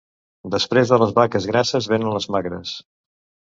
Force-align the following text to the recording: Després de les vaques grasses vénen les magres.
Després 0.55 0.93
de 0.93 0.99
les 1.03 1.13
vaques 1.19 1.47
grasses 1.51 1.91
vénen 1.93 2.17
les 2.19 2.29
magres. 2.39 2.75